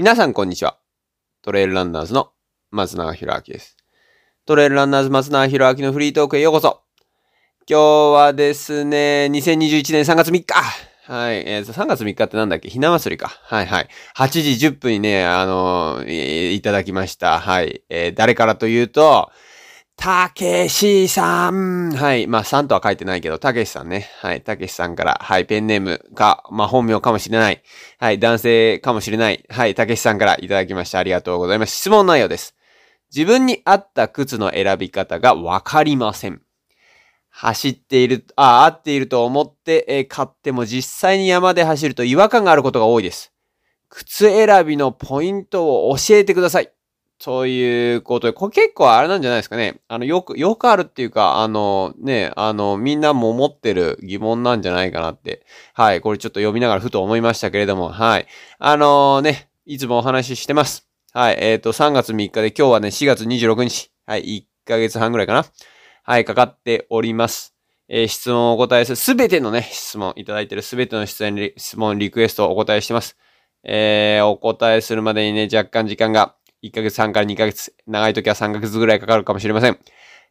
[0.00, 0.78] 皆さんこんにちは。
[1.42, 2.30] トレイルランナーズの
[2.70, 3.76] 松永博明です。
[4.46, 6.80] トレイルランナーズ松永博明のフリートークへようこそ。
[7.68, 7.82] 今日
[8.14, 10.54] はですね、2021年3月3日。
[11.04, 11.44] はい。
[11.46, 12.70] えー、3月3日ってなんだっけ？
[12.70, 13.28] ひな祭りか。
[13.28, 13.88] はいはい。
[14.16, 17.38] 8時10分にね、あのー、いただきました。
[17.38, 17.82] はい。
[17.90, 19.30] えー、誰からというと、
[20.00, 21.92] たけしさん。
[21.92, 22.26] はい。
[22.26, 24.08] まあ、さんとは書いてないけど、たけしさんね。
[24.20, 24.40] はい。
[24.40, 25.44] たけしさんから、はい。
[25.44, 27.62] ペンネームか、まあ、本名かもしれない。
[27.98, 28.18] はい。
[28.18, 29.44] 男性かもしれない。
[29.50, 29.74] はい。
[29.74, 31.00] たけしさんからいただきました。
[31.00, 31.76] ありがとうございます。
[31.76, 32.56] 質問内容です。
[33.14, 36.40] 自分に合った靴の選び方がわかりません。
[37.28, 43.34] 走っている、あ、合っていると思って、え、買っても実際に山で走ると違和感があることが多いです。
[43.90, 46.72] 靴選びのポイントを教えてください。
[47.22, 49.82] そういうことで、これ結構あれなんじゃないですかね。
[49.88, 55.44] あの、よく、よくあるっていうか、あの、ね、あの、みんなも持ってる疑問なんじゃないかなって。
[55.74, 58.26] はい、これちょっと読みながらふと思いましたけれども、はい。
[58.58, 60.88] あのね、いつもお話ししてます。
[61.12, 63.92] はい、えっ、ー、と、3月3日で今日はね、4月26日。
[64.06, 65.44] はい、1ヶ月半ぐらいかな。
[66.04, 67.54] はい、かかっております。
[67.90, 71.22] えー、質問をお答えする、すべてのね、質問、いただいてるすべての質
[71.76, 73.18] 問、リクエストをお答えしてます。
[73.62, 79.78] えー、お答えするまでにね、若干時間が1ヶ月半から2ヶ月、長い時は3ヶ月ぐらいかかるかもしれません。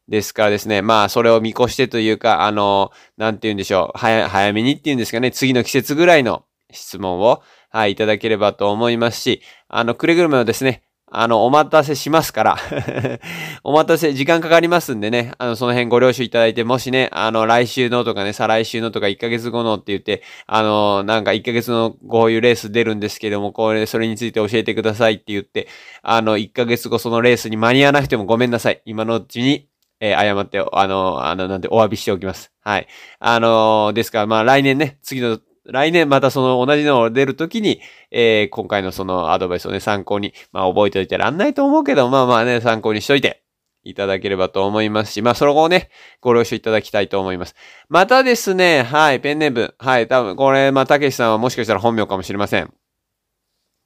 [0.08, 12.57] ですからですね、まあ、それを見越してというか、あの、なんて言うんでしょう、早、早めにっていうんですかね、次の季節ぐらいの質問を、はい、いただければと思いますし、あの、くれぐれもですね、あの、お待たせしますから
[13.63, 25.67] お待たせ、時間かかりますんでね、あの、その辺ご了承いただいて、もしね、あの、来週のとかね、再来週のとか1ヶ月後のって言って、あの、なんか1ヶ月のこういうレース出るんですけども、これ、それについて教えてくださいって言って、
[26.03, 28.81] あの、1ヶ月後そのレースに間に合わなくてもごめんなさい。
[28.85, 29.67] 今のうちに、
[29.99, 32.52] えー、謝って、あの、あの、なんでお詫びしておきます。
[32.61, 32.87] はい。
[33.19, 35.39] あのー、ですから、まあ来年ね、次の
[35.72, 37.81] 来年またその同じのを出るときに、
[38.12, 43.44] えー、今回のそのアドバイスをね、参考に、まあ覚えておいてらんないと思うけど、まあまあね、参考にしといて、
[43.84, 45.89] いただければと思いますし、まあ、その後ね、
[46.22, 47.55] ご了承いただきたいと思います。
[47.88, 52.73] またですね、はい、ペンネーム、はい、多分、これ、まあ、たけしさんはもしかしたら本名かもしれません。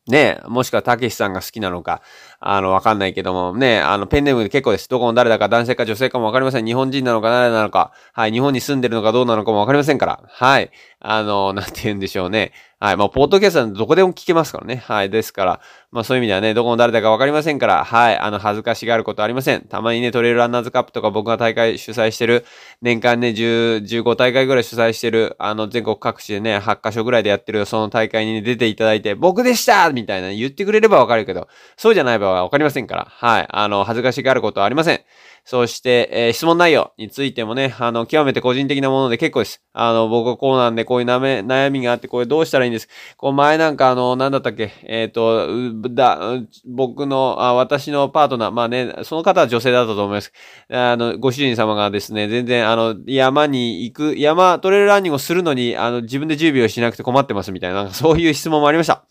[0.06, 2.02] ねもしくはたけしさんが好きなのか、
[2.46, 4.90] あの、わかんないけども、ねあの、ペンネームで結構です。
[4.90, 6.66] どこの誰だか男性か女性かもわかりません。
[6.66, 10.70] 日本人なのか誰なのか、はい、日本に住んでるのかどうなのかもわかりませんから、はい。
[11.00, 12.52] あの、 なんて言うんでしょうね。
[12.82, 12.98] はい。
[12.98, 14.84] まあ、ポッドキャストなんでどこでも聞けますからね。
[14.86, 15.10] はい。
[15.10, 18.18] ですから、まあそういう意味ではね、どこの誰だかわかりませんから、はい。
[18.18, 19.62] あの、恥ずかしがることありません。
[19.62, 22.46] たまにね、トレイルランナーズカップとか僕が大会主催してる、
[22.82, 33.48] 年間ね、10、15大会ぐらい主催してる、あの、全国各地でね、8カ所ぐらいでやってる、その大会に、ね、出ていただいて、僕でしたみたいな言ってくれればわかるけど、そうじゃない場合はわかりませんから、はい。
[33.50, 35.02] あの、恥ずかしがることはありません。
[35.46, 39.62] そして、えー、質問内容についてもね、あの、極めて個人的なもので結構です。
[39.74, 42.88] あの、僕はこうなんで、こういう悩みがあって、これどうしたらいいんです。
[43.18, 46.20] こう、前なんかあの、なんだったっけ、えっ、ー、と、だ、
[46.66, 50.32] 僕のあ、私のパートナー、まあね、その方は女性だったと思います。
[50.70, 59.06] あの、ご主人様がですね、全然、あの、山に行く、山、トレイルランニングをするのに、あの、自分で準備をしなくて困ってますみたいな、なんかそういう質問もありました。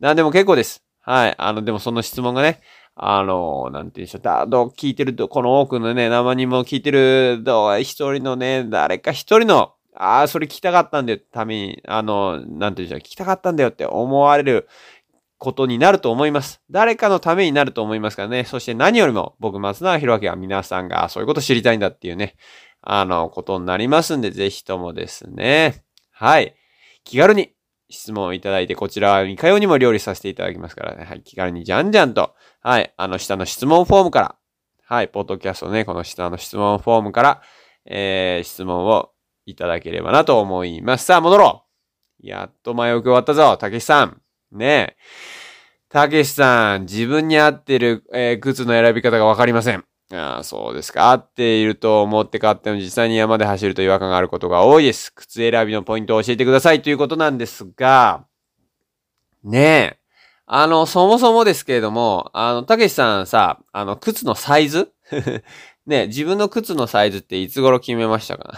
[0.00, 0.87] なんでも結構です。
[1.08, 1.34] はい。
[1.38, 2.60] あの、でもその質問がね、
[2.94, 14.68] あの、なんて言うんでしょう、だ、ど聞いてると、この多くのね、生にも聞いてる、どう、一人のね、誰か一人の、ああ、それ聞きたかったんだよ、ために、あの、なんて言うんでしょう、聞きたかったんだよって思われる
[15.38, 16.60] ことになると思います。
[16.70, 18.44] 誰かのためになると思いますからね。
[18.44, 22.36] そして何よりも、僕、松永弘明は皆さんがそういうこと知りたいんだっていうね、
[22.82, 25.84] あの、ことになりますんで、ぜひともですね。
[26.10, 26.54] はい。
[27.04, 27.54] 気軽に
[27.90, 31.04] 質問をいただいて、こちらはかようにも料理させていただきますからね。
[31.04, 31.22] はい。
[31.22, 32.92] 気軽にじゃんじゃんと、はい。
[32.96, 34.36] あの、下の質問フォームから、
[34.84, 35.08] はい。
[35.08, 37.42] ポッドキャストね、この下の質問フォームから、
[37.86, 39.10] えー、質問を
[39.46, 41.06] いただければなと思います。
[41.06, 41.64] さあ、戻ろ
[42.22, 44.20] うやっと前置き終わったぞ、たけしさん。
[44.52, 44.96] ねえ。
[45.88, 49.84] たけしさん、自分に合ってる、えー、靴の選び方がわかりません。
[50.10, 51.10] ああ、そうですか。
[51.10, 55.12] 合っていると思って買っても実際に山で走ると違和感があることが多いです。
[55.12, 58.24] 靴選びのポイントを教えてくださいということなんですが、
[59.44, 59.98] ねえ。
[60.46, 64.92] あの、そもそもですけれども、あの、たけしさんさ、あの、靴のサイズ
[65.86, 68.54] ね自分の靴のサイズっていつ頃決めましたか。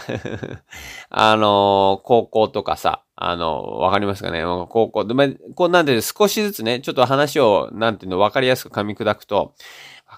[1.09, 2.77] あの、高校とか。
[2.77, 3.99] さ、あの、わか。
[3.99, 4.31] りますか。
[4.31, 8.41] ね高校で、まこうなんて少しずつね、ちょっと話を、なんていうの、わか。
[8.41, 9.53] りやすく噛み砕くと、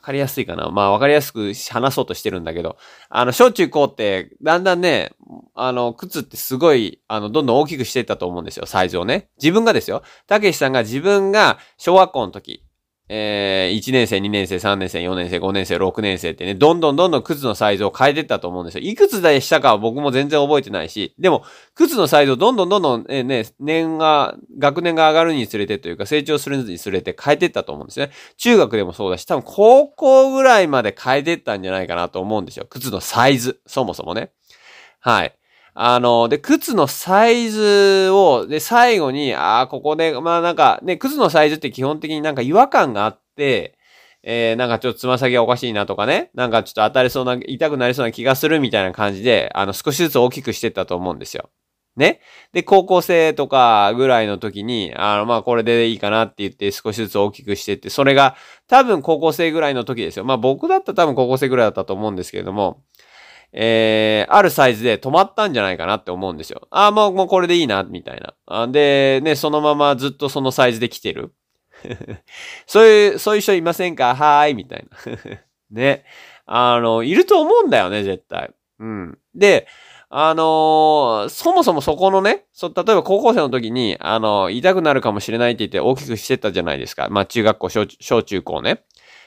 [0.03, 0.69] かりやすいかな。
[0.69, 2.77] まあ、わかりやすく話そうとしてるんだけど、
[3.09, 5.13] あの、小中高って、だんだんね、
[5.55, 9.29] あの、靴ってすごい、あの、どんどん大きくしていったと思うんですよ、サイズをね。
[9.41, 10.03] 自分がですよ。
[10.27, 12.63] たけしさんが自分が小学校の時、
[13.15, 18.83] えー、1年生、2年生、3年生、4年生、5年生、6年生ってね、どんどんどんどん靴のサイズを変えてったと思うんですよ。
[18.83, 21.43] いくつでしたかは僕も全然覚えてないし、でも、
[21.75, 28.09] 靴のサイズをどんどんどんどん、えー、ね、年が、学年が上がるにつれてというか、成長するにつれて変えてったと思うんですね。
[28.37, 32.65] 中学でもそうだし、多分高校ぐらいまで変えてったんじゃないかなと思うんですよ。
[32.67, 34.31] 靴のサイズ、そもそもね。
[35.01, 35.35] はい。
[35.75, 43.77] あの、で、靴のサイズを、で、最後に、ああ、ここで、まあなんか、ね、靴のサイズって基本的になんか違和感があって、
[44.21, 51.49] えー、なんかちょっとつま先がおかしいなとかね、なんかちょっと当たりそうな、痛くなりそうな気がするみたいな感じで、あの、少しずつ大きくしてったと思うんですよ。
[51.95, 52.21] ね？
[52.53, 58.35] で、高校生とかぐらいの時に、あの、まあ、これでいいかなって言って少しずつ大きくしてって、それが
[58.67, 60.25] 多分高校生ぐらいの時ですよ。
[60.25, 62.81] まあ、僕だったら多分高校生ぐらいだったと思うんですけれども、
[63.55, 66.67] えー、あるサイズで止まったんじゃないかなって思うんですよ。
[66.71, 68.67] ああ、もう、もうこれでいいな、みたいな。
[68.67, 71.33] で、ね、そのままずっとそのサイズで来てる。
[72.65, 74.15] そういう、そういう人いませんか？
[74.15, 74.97] はーい、みたいな。
[75.71, 76.03] ね。
[76.45, 78.51] あの、いると思うんだよね、絶対。
[78.79, 79.17] うん。
[79.35, 79.67] で、
[80.09, 87.07] あのー、そもそもそこのね、そ、例えば高校生の時に、あの、痛くなるかもしれないって言って大きくしてたじゃないですか。
[87.09, 88.83] まあ、中学校、小小中高ね。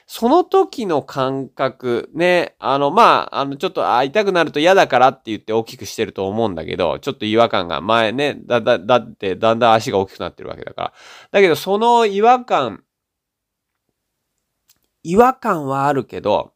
[0.07, 10.93] その時の感覚、ね、あの、まあ、あの、ちょっと、あ、痛くなると嫌だからって言って大きくしてると思うんだけど、ちょっと違和感が前ね、だ、だ、だって、だんだん足が大きくなってるわけだから。
[11.33, 12.85] だけど、その違和感、
[15.03, 16.53] 違和感はあるけど、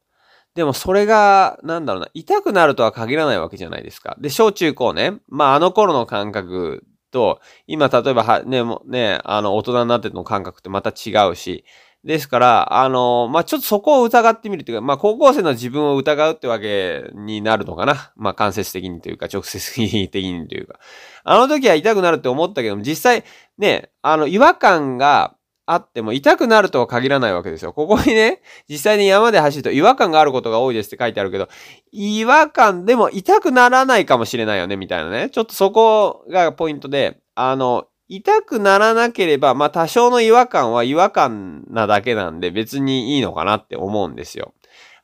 [0.54, 4.16] でもそれが、なんだろうな、痛くなるとは限らないわけじゃないですか。
[4.20, 11.64] で、小中高ね、まああの頃の感覚と、今例えばは、ね、ね、あの、大人になっての感覚ってまた違うし、
[12.04, 18.12] ですから、あの、まあ、ちょっとそこを疑ってみるというか、まあ、高校生の自分を疑うってわけになるのかな。
[18.16, 20.78] まあ、間接的にというか、直接的にというか。
[21.24, 23.24] あの時は痛くなるって思ったけども、実際、
[23.58, 25.34] ね、あの、違和感が
[25.66, 27.72] あっても痛くなるとは限らないわけですよ。
[27.72, 31.48] ここにね、実際に山で走ると違和感があることが多いですって書いてあるけど、
[31.92, 35.30] 違和感でも痛くならないかもしれないよね、みたいなね。
[35.30, 44.52] ちょっとそこがポイントで、あの、痛くならなければ、まあ多少の違和感は違和感なだけなんで別にいいのかなって思うんですよ。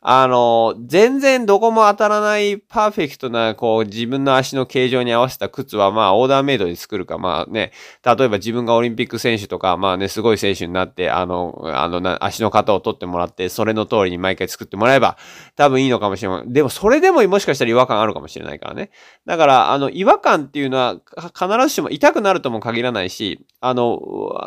[0.09, 7.73] あの、全然どこも当たらないパーフェクトな、こう、自分の足の形状に合わせた靴は、まあ、オーダーメイドで作るか、まあね、
[8.05, 15.17] 例えば自分がオリンピック選手とか、まあね、すごい選手になって、あの、あの、足の型を取ってもらって、それの通りに毎回作ってもらえば、
[15.57, 16.45] 多分いいのかもしれない。
[16.47, 18.91] でも、それでももしかしたら違和感あるかもしれないからね。
[19.27, 21.01] だから、あの、違和感っていうのは、
[21.35, 24.01] 必ずしも痛くなるとも限らないし、あの、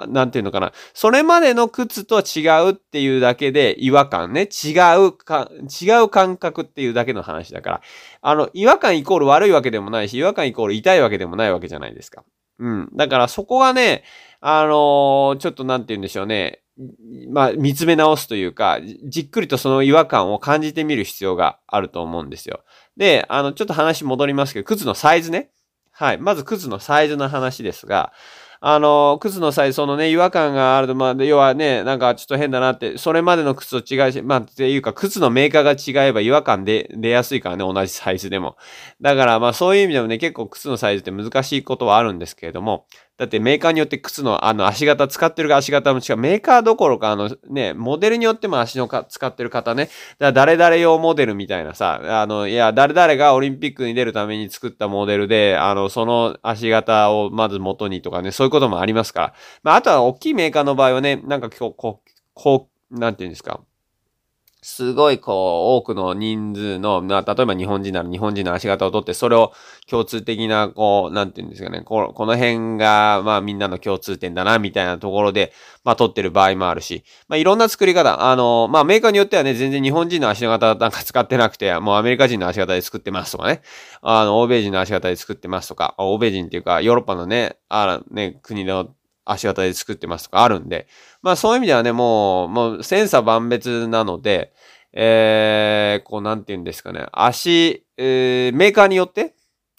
[0.08, 0.72] なんていうのかな。
[0.94, 4.48] それまでの靴と違うっていうだけで違和感ね。
[4.48, 4.72] 違
[5.06, 5.49] うか、
[5.81, 7.81] 違う感覚っていうだけの話だから。
[8.22, 12.24] あの、違和感イコール悪いわけでもないし、違和感イコール痛いわけでもないわけじゃないですか。
[12.60, 12.90] うん。
[12.96, 14.04] だからそこがね、
[14.42, 16.62] あのー、ちょっとなんて言うんでしょうね。
[17.30, 22.63] まあ、見つめ直すというか、じっくりとその違和感を感じてみる必要があると思うんですよ。
[22.96, 25.51] で、あの、ちょっと話戻りますけど、靴のサイズね。
[25.92, 26.18] はい。
[26.18, 28.13] まず靴のサイズの話ですが、
[28.62, 38.58] あの、靴のサイズ、そのね、違和感があると、まあ、要はね、なんかちょっと変だなって、それまでの靴と違いし、まあ、っていうか、靴のメーカーが違えば違和感で出やすいからね、同じサイズでも。
[39.00, 42.86] だから、まあ、そういう意味でもね、結構靴のサイズって難しいことはあるんですけれども、
[43.19, 46.18] だってメーカーによって靴のあの足型、使ってるか足型も違う。
[46.18, 49.89] メーカーどころかあのね、モデルによっても足のか使ってる方ね。
[50.19, 59.33] だから誰々用モデルみたいなさ、あの、いや、誰々がオリンピックに出るために作ったモデルで、あの、その足型をまず元にとかね、そういうこともありますから。
[59.63, 63.60] まあ、あとは大きいメーカーの場合はね、なんかこう、こう、こう、なんていうんですか。
[64.62, 69.54] すごいこう、多くの人数の、まあ、例えば日本人なら日本人の足型をとって、それを
[69.88, 75.54] 共通的な、こう、なんていうんですかね、ここの辺が、まあみんなの共通点だな、みたいなところで、
[75.86, 83.62] まあ取ってる場合もあるし、まあいろんな作り方、あの、まあメーカーによってはね、全然日本人の足型なんか使ってなくて、もうアメリカ人の足型で作ってますとかね、
[84.01, 88.89] あの、欧米人の足型で作ってますとか、欧米人っていうか、ヨーロッパのね、あらね、国の
[89.31, 90.88] 足型で作ってますとかあるんで、
[91.21, 94.53] まあそういう意味ではね、もう、もう千差万別なので、
[94.93, 99.36] えー、こうなんて言うんですかね、足、えー、メーカーによって、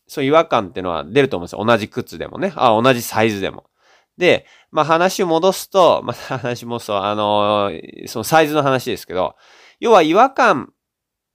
[0.06, 1.64] そう違和感っていうのは出ると思うんですよ。
[1.64, 2.52] 同じ靴でもね。
[2.56, 3.70] あ、同じサイズでも。
[4.18, 9.36] で、まあ話を戻すと、また 話もそう、あのー、そのサイズの話ですけど、
[9.78, 10.72] 要は違和感、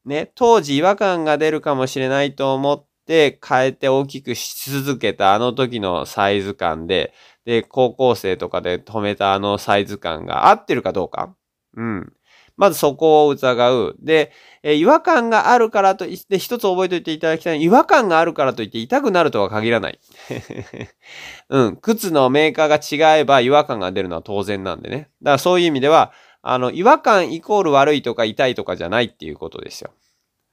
[0.06, 7.14] ね、当時違和感が出るかもしれないと思って変えて大きくし続けたあの時のサイズ感で、
[7.46, 11.36] で、高校生とかで止めたあのサイズ感が合ってるかどうか。
[11.76, 12.14] うん。
[12.58, 13.96] まずそこを疑う。
[14.00, 14.32] で、
[14.64, 17.62] え違和感があるからといって、一つ覚えておいていただきたい。
[17.62, 20.00] 違和感があるからといって痛くなるとは限らない。
[21.50, 21.76] うん。
[21.78, 25.10] 靴のメーカーが違えば違和感が出るのは当然なんでね。
[25.22, 29.92] だからそういう意味では、あの、違和感イコール悪いとか痛いとかじゃないっていうことですよ。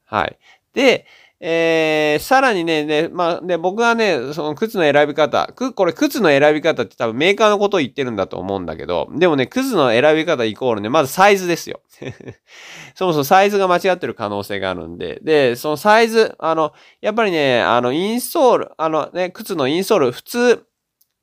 [0.05, 0.37] はい。
[0.73, 1.05] で、
[1.45, 11.81] えー、さらにね、ね、まあ、ね、僕はね、その靴の選び方、く、これ靴の選び方って多分メーカーのことを言ってるんだと思うんだけど、でもね、靴の選び方イコールね、まずサイズですよ。
[12.95, 16.71] そもそもサイズが間違ってる可能性があるんで、で、そのサイズ、あの、
[17.01, 20.65] やっぱりね、あの、インストール、あのね、靴のインストール、普通、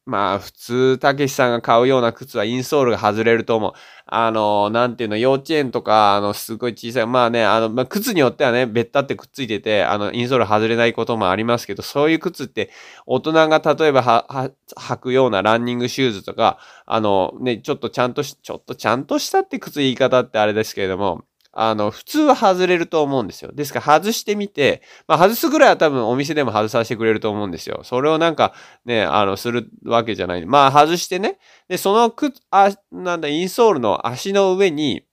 [0.06, 3.72] まあ、普通、たけしさんが買うような靴はインソールが外れると思う。
[4.06, 12.70] あの、なんていうの、幼稚園とか、あの、すごい小さい、まあね、あの、まあ、靴によってはね、べったってくっついてて、あの、インソール外れないこともありますけど、そういう靴って、
[13.06, 23.50] 大人が例えばは、は、履くようなランニングシューズとか、あの、ね、ちょっとちゃんとし、ちょっとちゃんとしたって靴言い方ってあれですけれども、あの、普通は外れると思うんですよ。
[23.52, 27.80] ですから外してみて、まあ外すぐらいは多分お店でも外させてくれると思うんですよ。
[27.82, 28.54] それをなんか
[28.84, 30.46] ね、あの、するわけじゃない。
[30.46, 31.38] まあ外してね。
[31.68, 35.04] で、その靴、あ、なんだ、インソールの足の上に、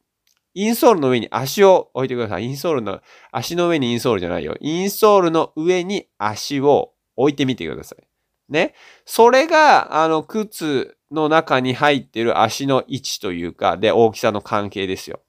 [0.54, 2.46] インソールの上に足を置いてください。
[2.46, 3.02] インソールの、
[3.32, 4.56] 足の上にインソールじゃないよ。
[4.60, 8.08] インソールの上に足を置いてみてください。
[8.50, 8.74] ね。
[9.06, 15.20] それが、あの、靴の中に入ってる足の位置というか、で、大きさの関係ですよ。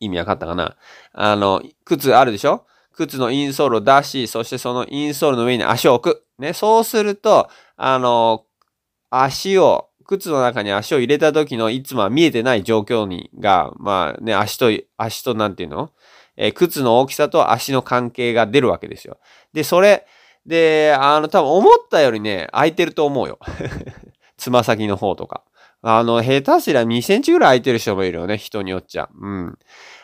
[0.00, 0.76] 意味わかったかな？
[1.12, 2.66] あの、靴あるでしょ？
[2.92, 6.24] 靴のインソールを出し、そしてそのインソールの上に足を置く。
[6.38, 8.44] ね、そうすると、あの、
[9.10, 15.90] 足を、靴の中に足を入れた時のいつもは見えてない状況にが、まあね、足と、足となんていうの？
[16.36, 19.18] え、靴の大きさと足の関係が出るわけですよ。
[19.52, 20.06] で、それ、
[20.46, 23.38] で、あの、多分思ったよりね、空いてると思うよ。
[24.38, 25.44] つま先の方とか。
[25.82, 29.08] あの、下手すりゃ2センチぐらい空いてる人もいるよね、人によっちゃ。
[29.18, 29.58] うん。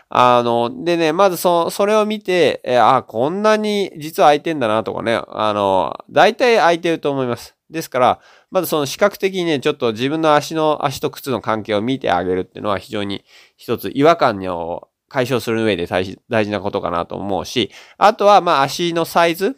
[0.09, 7.57] あの、でね、まずそ、それを見て、えあ、こんなに実は空いてんだなとかね、あの、大体空いてると思います。
[7.71, 13.25] ですから、まずその視覚的にね、ちょっと自分の足の、足と靴の関係を見てあげるっていうのは非常に
[13.57, 16.05] 一つ違和感を解消する上で大
[16.45, 19.57] 事なことかなと思うし、あとはまあ足のサイズ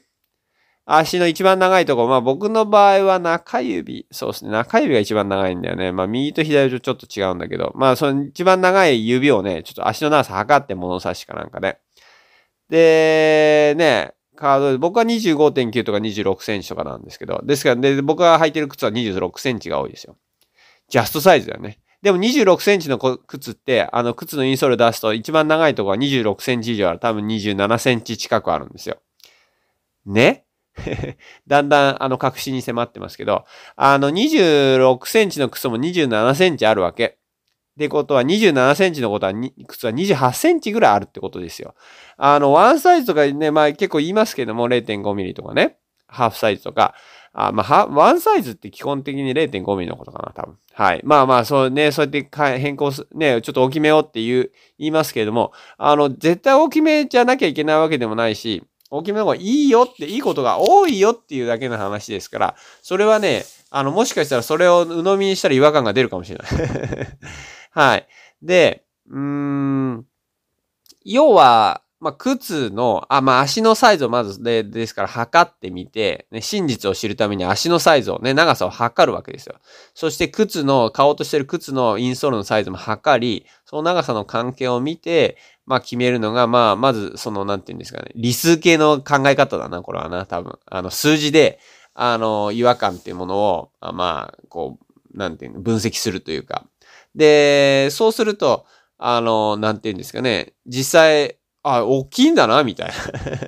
[0.91, 5.93] 足の一番長いところ、まあ僕の場合は中指、そうですね、中指が一番長いんだよね。
[5.93, 11.79] まあ右と左とちょっと違うんだけど、まあその一番長い指をね、ちょっと足の長さ測って物差しかなんかで。
[12.71, 20.17] で、ね、カードで、僕は25.9とか26センチとかなんですけど、ですから、で、僕が履いてる靴は26センチが多いですよ。
[20.89, 21.81] ジャストサイズだよね。
[22.01, 26.99] でも26センチの靴って、あの靴のインソール出すと一番長いところは26センチ以上ある。
[26.99, 28.99] 多分27センチ近くあるんですよ。
[30.07, 30.45] ね？
[31.47, 33.45] だんだん、あの、確信に迫ってますけど、
[33.77, 37.05] あの、26センチの靴も27センチあるわけ。
[37.07, 39.33] ってことは、27センチのことは、
[39.69, 41.75] 靴は28センチぐらいあるってことですよ。
[42.17, 45.77] あの、ワンサイズとかね、まあ結構言いますけども、0.5ミリとかね、
[46.09, 46.95] ハーフサイズとか、
[47.33, 50.57] あまあ、ワンサイズって基本的に0.5ミリのことかな、多分。
[50.73, 51.01] はい。
[51.05, 66.49] まあまあ、そうね、そうやって変更す、ね、ちょっと大きめよって言う、言いますけれども、あの、絶対大きめじゃなきゃいけないわけでもないし、大きめの方がいいよって、いいことが多いよっていうだけの話ですから、それはね、あの、もしかしたらそれを鵜呑みにしたら違和感が出るかもしれない。
[67.73, 68.09] はい。
[68.43, 70.07] で、うーん、
[71.05, 79.57] 要は、まあ、靴の、あ、まあ、足のサイズをまずで、ですから測ってみて、ね、真実を知るために足のサイズをね、長さを測るわけですよ。
[79.95, 90.57] そして靴の、買おうとしてる靴のインソールのサイズも測り、その長さの関係を見て、まあ決めるのが、まあ、まず、その、なんて言うんですかね、理数系の考え方だな、これはな、多分。
[90.67, 91.59] あの、数字で、
[91.95, 94.79] あの、違和感っていうものを、あまあ、こ
[95.15, 96.65] う、なんていうの、分析するというか。
[97.17, 98.67] で、そうすると、
[98.99, 102.95] あの、なんて言うんですかね、実際、あ、大きいんだな、みたいな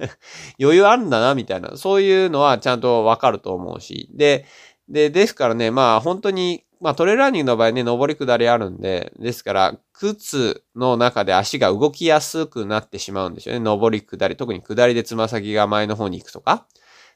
[0.60, 1.76] 余裕あるんだな、みたいな。
[1.76, 4.08] そういうのはちゃんとわかると思うし。
[4.12, 4.46] で、
[4.88, 13.62] で、ですからね、まあ本当にまあトレーラーニングの場合ね、上り下りあるんで、ですから、靴の中で足が動きやすくなってしまうんですよね。
[13.62, 14.36] 上り下り。
[14.36, 16.66] 特に下りでつま先が前の方に行くとか。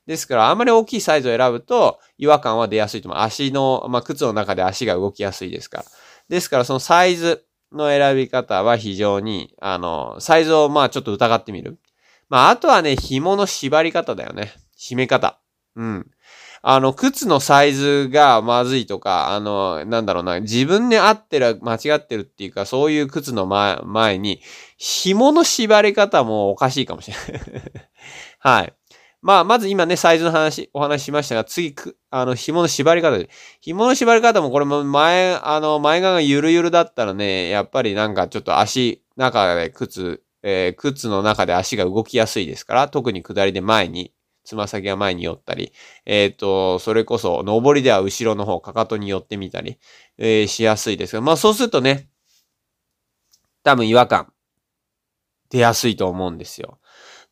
[0.07, 3.23] ですから、あんまり大きいサイズを選ぶと、違和感は出やすいと思う。
[3.23, 5.85] 足の、まあ靴の中で足が動きやすいですから。
[6.29, 11.79] ですから、そのサイズの選び方は非常に、あの、サイズをまあちょっと疑ってみる。
[12.29, 14.53] まああとはね、紐の縛り方だよね。
[14.79, 15.39] 締め方。
[15.77, 16.11] うん。
[16.67, 24.41] あの、靴のサイズがまずいとか、あの、なんだろうな、自分に合ってる、間違ってるっていうか、そういう靴の前前に、
[24.79, 27.43] 紐の縛り方もおかしいかもしれない
[28.41, 28.73] はい。
[29.21, 31.75] まあ、まず今ね、サイズの話、お話ししましたが、次、
[32.17, 33.29] あの、紐の縛り方で。
[33.61, 44.13] 紐の縛り方もこれも前、あの、前側がゆるゆるだったらね、やっぱりなんかちょっと足、中で靴、えー、靴の中で足が動きやすいですから、特に下りで前に
[44.45, 45.73] つま先が前に寄ったり、
[46.07, 49.81] えっ、ー、と、それこそ、上りでは後ろの方、かかとに寄ってみたり、
[50.17, 52.09] えー、しやすいですが、まあそうするとね、
[53.65, 54.33] 多分違和感
[55.51, 56.79] 出やすいと思うんですよ。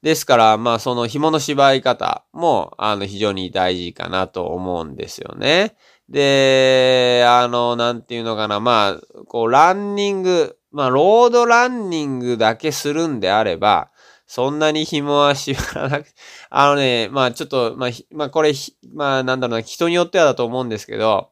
[0.02, 5.76] ですから、まあその紐の縛り方も、あの非常に大事かなと思うんですよね。
[6.08, 13.90] で、あの、なんていうのかな、まあ、こう、ランニング、まあ、ロードランニングだけするんであれば、
[14.26, 16.06] そんなに紐は縛らなく、
[16.48, 18.52] あのね、まあちょっと、まあ、まあこれ、
[18.94, 21.28] まあなんだろうな、人によってはだと思うんですけど、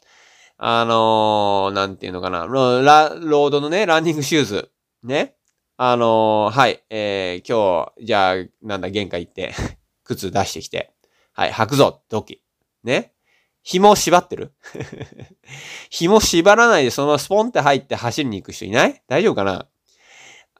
[0.58, 4.70] あのー、なんていうのかな、ロロードのね、ランニングシューズ、
[5.02, 5.34] ね。
[5.82, 9.54] あのー、はい、えー、今日、じゃあ、なんだ、玄関行って、
[10.04, 10.92] 靴出してきて、
[11.32, 12.42] はい、履くぞ、ドキ。
[12.84, 13.14] ね？
[13.62, 14.52] 紐縛ってる？
[15.88, 19.02] 紐縛らないでそのままスポンって入って走りに行く人いない？
[19.08, 19.68] 大丈夫かな？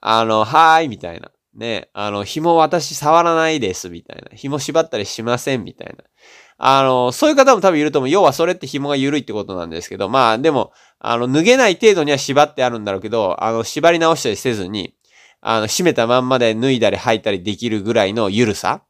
[0.00, 1.30] あの、はーい、みたいな。
[1.54, 4.34] ね、あの、紐私触らないです、みたいな。
[4.34, 6.02] 紐縛ったりしません、みたいな。
[6.56, 8.08] あの、そういう方も多分いると思う。
[8.08, 14.94] 要はそれって紐が緩いってことなんですけど、まあでも、あの、脱げない程度には縛ってあるんだろうけど、あの、縛り直したりせずに、
[15.40, 18.82] あの、締めたまんまで脱いだり履いたりできるぐらいの緩さ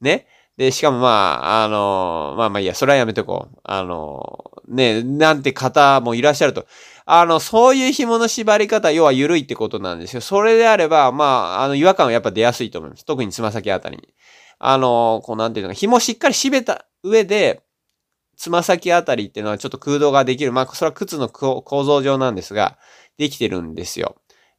[0.00, 0.26] ね。
[0.56, 1.08] で、しかもま
[1.42, 3.58] あ、あの、まあまあいいや、それはやめとこう。
[3.64, 6.66] あの、ね、なんて方もいらっしゃると。
[7.06, 10.20] あの、そういう紐の縛り方、要は緩いってことなんですよ。
[10.20, 13.04] それであれば、まあ、あの、違和感はやっぱ出やすいと思います。
[13.04, 14.14] 特につま先あたりに。
[14.58, 17.62] あの、こうなんていうのか、紐しっかり締めた上で、
[18.36, 20.52] つま先あたりっていうのはちょっと空洞ができる。
[20.52, 22.78] まあ、それは靴の構造上なんですが、
[23.18, 24.16] できてるんですよ。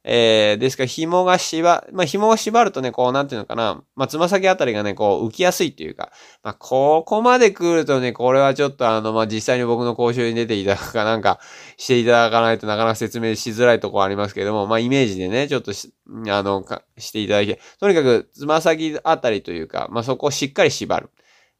[0.08, 6.12] えー、ですから紐が縛、まあ紐が縛るとね、こう、なんていうのかな、まあつま先あたりがね、こう浮きやすいっていうか、
[6.44, 11.40] まあここまで来るとね、これはちょっとあの、まあ実際に僕の講習に出ていただくかなんか
[11.76, 15.92] していただかないとなかなか説明しづらいとこありますけれども、まあイメージでね、ちょっとし、
[16.28, 21.10] あの、かしていただい、とにかくつま先あたりというか、まあそこをしっかり縛る。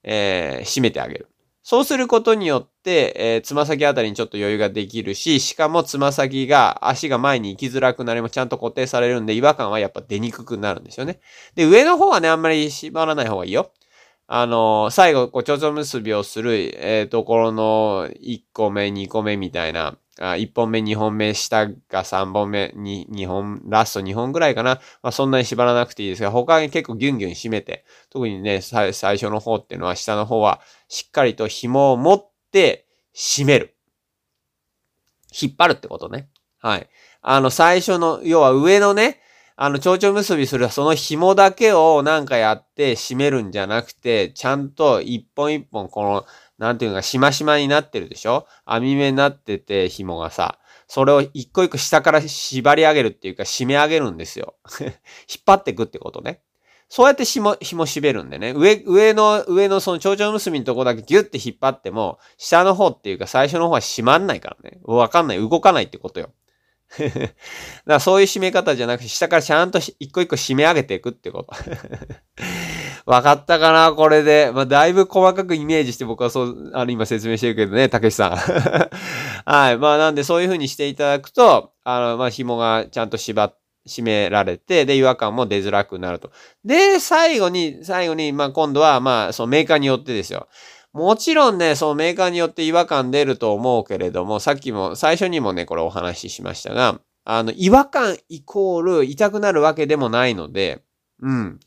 [0.06, 1.28] えー、締めてあげる。
[1.68, 11.18] そうすることによって、えー、つま先あたりにちょっと余裕ができるし、しかもつま先が、足が前に行きづらくなりもちゃんと固定されるんで、違和感はやっぱ出にくくなるんですよね。
[11.56, 13.72] で、上の方はね、あんまり縛らない方がいいよ。
[14.28, 24.80] あのー、最後、こう、蝶々結びをする、えー、ところの1個目、2個目みたいな、あ1本目、2本目、下が3本目、2, 2本、ラスト2本ぐらいかな。
[25.02, 33.76] まあそんなに縛らなくていいですが、他に結構ギュンギュン締めて、特にね、最初の方っていうのは下の方はしっかりと紐を持って締める。
[35.38, 36.28] 引っ張るってことね。
[36.58, 36.88] はい。
[37.20, 39.20] あの、最初の、要は上のね、
[39.56, 46.26] あの、蝶々結びするその紐だけをなんかやって締めるんじゃなくて、ちゃんと一本一本この
[46.58, 48.46] なんていうか、しましまになってるでしょ？
[48.64, 50.58] 網目になってて、紐がさ。
[50.88, 54.54] それを一個一個下から縛り上げるっていうか、締め上げるんですよ。
[54.80, 54.92] 引っ
[55.44, 56.42] 張っていくってことね。
[56.88, 58.52] そうやって紐、紐締めるんでね。
[58.56, 64.78] 上、上の、上のその蝶々結びのとこだけギュッて引っ張っても、下の方っていうか最初の方は締まんないからね。
[64.84, 65.38] わかんない。
[65.40, 66.30] 動かないってことよ。
[66.98, 67.24] だか
[67.86, 71.52] らそういう締め方じゃなくて、下からちゃんと一個一個締め上げていくってこと。
[73.06, 74.50] わかったかなこれで。
[74.52, 78.36] まあ、だいぶ細かくイメージして僕はそう、あの、今説明してるけどね、たけしさん。
[79.48, 79.78] はい。
[79.78, 83.52] まあ、なんでそういう風にしていただくと、あの、まあ、紐がちゃんと縛、
[83.86, 86.32] 締められて、で、違和感も出づらくなると。
[86.64, 90.48] で、最後に、最後に、まあ、今度は、まあ、そのメーカーによってですよ。
[90.92, 100.82] もちろんね、そのメーカーによって違和感出ると思うけれども、さっきも、最初にもね、これお話ししましたが、あの、違和感イコール痛くなるわけでもないので、
[101.22, 101.60] うん。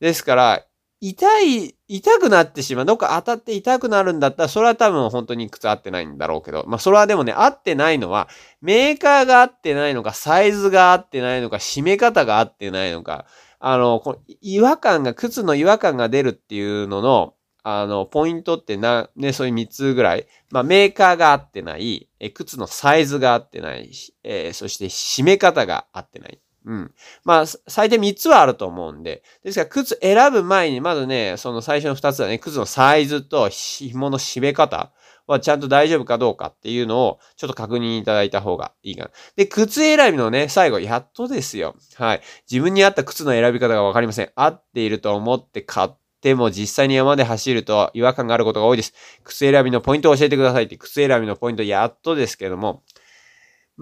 [0.00, 0.64] ですから、
[1.02, 2.84] 痛い、痛くなってしまう。
[2.84, 6.64] どっか当たって痛くなるんだったら、それは多分本当に靴合ってないんだろうけど。
[6.66, 8.28] まあ、それはでもね、合ってないのは、
[8.60, 13.24] メーカーが合ってないのか、サイズが合ってないのか、締め方が合ってないのか、
[13.60, 20.26] あの、この違和感が、靴の違和感が出るっていうのの、あの、ポイントってな、ね、そういう3つぐらい。
[20.50, 23.90] まあ、メーカーが合ってない、え、靴のサイズが合ってない、
[24.22, 26.40] えー、そして締め方が合ってない。
[26.64, 26.92] うん。
[27.24, 29.22] まあ、最低3つはあると思うんで。
[29.42, 34.92] ですから、靴選ぶ前に、まずね、その最初の2つはね、靴のサイズと紐の締め方
[35.26, 39.10] はちゃんと大丈夫かどうかっていうのを、ちょっと確認いただいた方がいいかな。
[39.36, 41.76] で、靴選びのね、最後、やっとですよ。
[41.94, 42.20] はい。
[42.50, 44.30] 自分に合った靴の選び方がわかりません。
[44.34, 45.90] 合っていると思って買っ
[46.22, 48.92] でも実際に山で走ると違和感があることが多いです。
[49.24, 52.82] 靴選びのポイントを教えてくださいって、靴選びのポイントやっとですけども。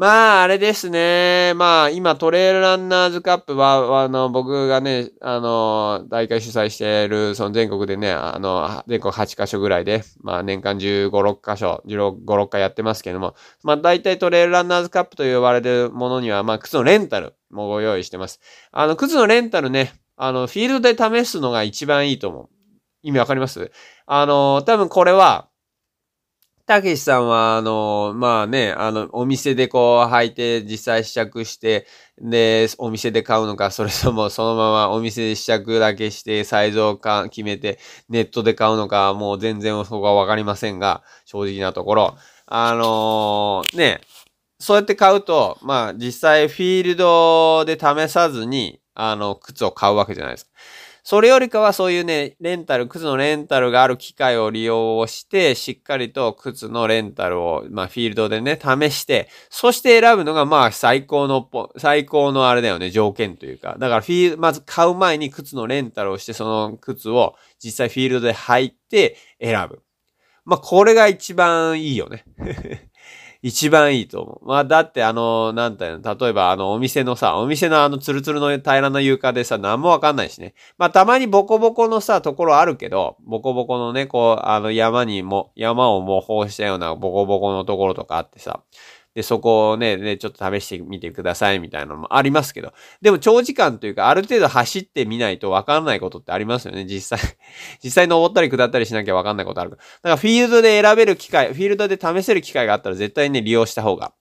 [0.01, 1.55] まあ、あれですね。
[1.57, 13.35] まあ、今トレイルランナーズカップは、あの、僕がね、あの、大会主催している、その全国でね、あの、全国8カ所ぐらいで、まあ、年間15、6カ所、15、6回やってますけども、
[13.65, 18.39] まあ、大体トレイルランナーズカップと呼ばれるものには、まあ、靴のレンタルもご用意してます。
[18.71, 22.49] あの、靴のレンタルね、あの、フィールドで試すのが一番いいと思う。
[23.03, 23.73] 意味わかります？
[24.07, 25.48] あの、多分これは、
[26.69, 31.87] たけしさんは、あの、まあね、あの、お店でこう履いて実際試着して、
[32.21, 37.79] で、お店で買うのか、それともそのままお店で試着だけしてサイズをか決めて
[38.11, 42.17] ネットで買うのか、もう全然そこはわかりませんが、正直なところ。
[42.47, 44.01] あのー、ね、
[44.61, 50.48] そうやって買うと、まあ実際フィールドで試さずに、あの、靴を買うわけじゃないですか。
[51.03, 63.77] それよりかはそういうね、レンタル、靴のレンタルがある機会を利用して、しっかりと靴のレンタルを、まあ、フィールドでね、試して、そして選ぶのが、まあ、最高の、最高のあれだよね、条件というか。
[63.79, 69.83] だから、フィール、まず買う前に靴のレンタルをして、その靴を実際フィールドで履いて選ぶ。
[70.45, 72.25] まあ、これが一番いいよね。
[73.49, 74.47] 一番いいと思う。
[74.47, 80.55] まあ、だってあの、なんていうの、例えばあの、お店のさ、お店のあの、ツルツルの平らな床でさ、なんもわかんないしね。
[80.77, 88.61] まあ、たまにボコボコのさ、ところあるけど、ボコボコのね、こう、あの、山にも、山を模倣したようなボコボコのところとかあってさ、
[89.19, 97.37] で、そこをね、ね、ちょっと試してみてくださいみたいなのもありますけど、でも長時間というか、ある程度走ってみないとわかんないことってありますよね、実際。
[97.83, 99.83] 実際登ったり下ったりしなきゃわかんないことあるから。
[99.83, 104.13] だからフィールドで選べる機会、フィールドで試せる機会があったら絶対ね、利用した方が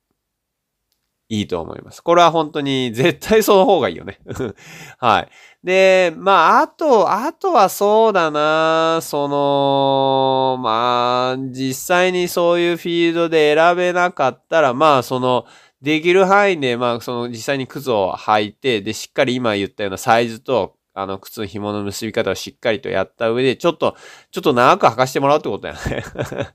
[1.29, 2.01] いいと思います。
[2.01, 4.19] これは本当に 絶対その方がいいよね。
[4.99, 5.29] はい。
[5.63, 15.45] で、まあ、あと、あとはそうだな、その、まあ、実際にそういうフィールドで選べなかったら、まあ、その、
[15.81, 23.95] できる範囲で、まあ、その実際に靴を履いて、で、しっかり今言ったようなサイズとあの、靴の紐の結び方をしっかりとやった上で、ちょっと、
[24.31, 26.03] ちょっと長く履かしてもらうってことだよね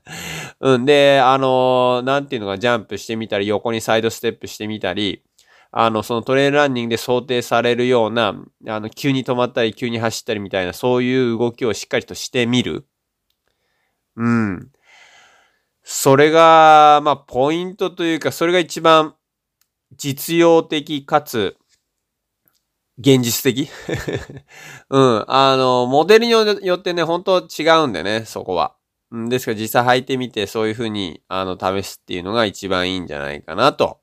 [0.59, 0.85] うん。
[0.85, 5.23] で、あのなんていうのか、ジャンプしてみたり、横にサイドステップしてみたり、
[5.71, 8.35] あの、そのトレイルランニングで想定されるような、
[8.67, 12.85] あの、急に止まったり、急に走ったりみたいな、そういう動きをしっかりとしてみる。
[14.17, 14.71] うん。
[15.81, 19.15] それが、まあ、ポイントというか、それが一番
[19.95, 21.57] 実用的かつ、
[22.97, 23.69] 現実的？
[24.89, 25.25] うん。
[25.27, 28.75] あの、モデルによってね、本当違うんでね、そこは。
[29.15, 33.99] ん、ですから実際履いてみて、そういう風に、あの、試すっていうのが一番いいんじゃないかなと、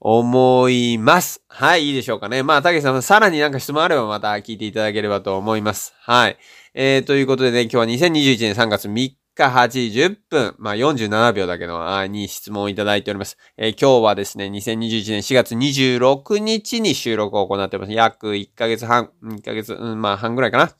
[0.00, 1.42] 思います。
[1.48, 2.42] はい、いいでしょうかね。
[2.42, 5.94] まあ、たけしさん、さらになんか質問あればまた聞いていただければと思います。
[6.00, 6.38] はい。
[6.72, 13.38] えー、ということでね、今日は2021年3月3日8時10分、まあ47秒だけど、に質問をいただいております。
[13.56, 17.92] えー、今日はですね、2021年4月26日に収録を行っております。
[17.92, 20.70] 約1ヶ月半、1ヶ月、うん、まあ半ぐらいかな。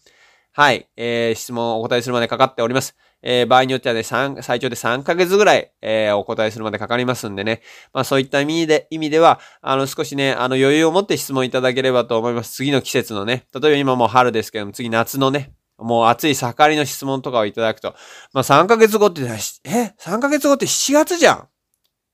[0.52, 2.96] はい、えー、質問をお答えするまでかかっております。
[3.22, 7.62] えー、場合によってはね、3、最長で3ヶ月ぐらい、えー、お答えするまでかかりますんでね。
[7.92, 12.52] まあそういった意味で、意味では、あの、少しね、あの、余裕を持って質問いただければと思います。
[12.52, 17.94] 次の季節のね、例えば今もう春ですけども、次夏のね、もう暑い盛りの質問とかをいただくと、
[18.32, 21.48] まあ3ヶ月後って、え ?3 ヶ月後って7月じゃん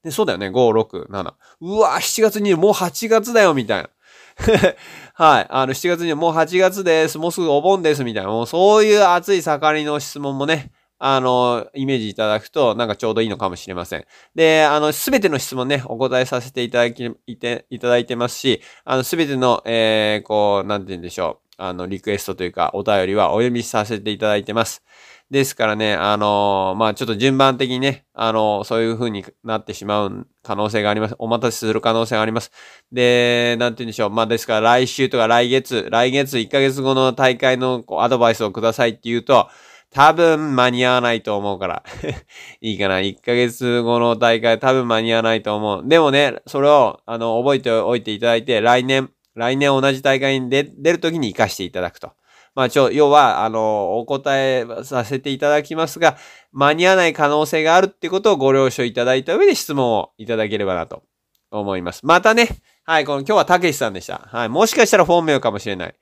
[0.07, 0.48] でそうだよね。
[0.48, 1.35] 5、6、7。
[1.62, 3.90] うわ、7月にもう8月だよ、みたいな。
[5.14, 5.46] はい。
[5.48, 7.18] あの、7月にはもう8月です。
[7.18, 8.31] もうすぐお盆です、みたいな。
[8.31, 14.07] もうそういう暑い盛りの質問もね、あの、イメージいただくと、なんかちょうどいいのかもしれません。
[14.35, 21.46] で、あの、すべての質問ね、お答えさせていただき、いて、いただいてますし、あの、すべての、えー、こう、なんて言うんでしょう。
[21.59, 24.83] あの、リクエストというか、お便りはお読みさせていただいてます。
[25.31, 31.16] ですからね、あのー、まあ、ちょっと順番的にね、あのー、そういう風になってしまう可能性があります。
[31.19, 32.53] お待たせする可能性があります。
[32.92, 34.11] で、なんて言うんでしょう。
[34.11, 39.49] まあ、ですから来週とか来月、来月1ヶ月後の大会のこうアドバイスをくださいって言うと、
[39.90, 41.83] 多分間に合わないと思うから。
[42.61, 45.83] いいかな ?1 ヶ月後の大会多分間に合わないと思う。
[45.88, 52.12] でもね、それを、あの、覚えておいていただいて、来年、来年同じ大会に出るときに活かしていただくと。
[52.55, 56.16] まあ、ちょ、要は、あの、お答えさせていただきますが、
[56.53, 61.03] 間に合わない可能性があるってことをご了承いただいた上で質問をいただければなと
[61.51, 62.01] 思います。
[62.05, 62.49] またね、
[62.85, 64.22] はい、この今日はたけしさんでした。
[64.33, 65.94] はい、もしかしたら本名かもしれない。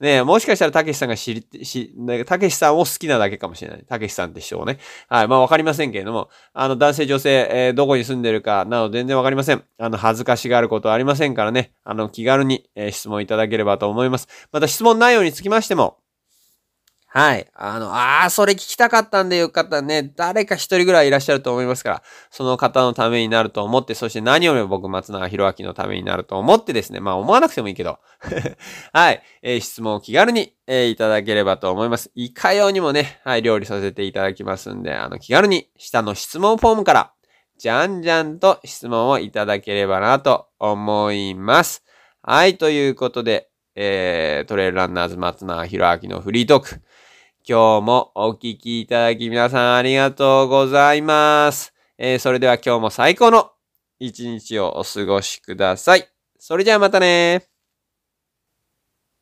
[0.00, 1.94] ねもしかしたらたけしさんが知り、し、
[2.26, 3.84] たけしさんを好きなだけかもしれない。
[3.84, 4.78] たけしさんって人をね。
[5.08, 5.28] はい。
[5.28, 9.64] まあわかりませんけれども、あの男性女性、えー、どこに住んでるかなど全然わかりません。
[9.78, 11.72] あの恥ずかしがることはありませんからね。
[11.84, 14.28] あの気軽に、えー、質問いただければと思います。
[14.52, 15.98] また質問内容につきましても、
[17.18, 17.48] はい。
[17.52, 20.12] あの、ああ、それ聞きたかったんでよかったね。
[20.14, 27.00] 誰か一人ぐらいいらっしゃると思いますから、その方のためになると思って、そして何よりも僕、松永博明のためになると思ってですね。
[27.00, 27.98] まあ、思わなくてもいいけど。
[28.94, 29.20] はい。
[29.42, 32.12] えー、質問を気軽に、えー、いただければと思います。
[32.14, 37.12] いかようにもね、はい、料理させていただきますんで、あの、気軽に下の質問フォームから、
[37.58, 41.82] じゃんじゃんと質問をいただければなと思います。
[42.22, 46.80] はい、ということで、えー、トレイルランナーズ松永博明のフリートーク。
[47.50, 51.72] 今日もお聴きいただき皆さんありがとうございます。
[51.96, 53.52] えーそれでは今日も最高の
[53.98, 56.06] 一日をお過ごしください。
[56.38, 57.48] それじゃあまたね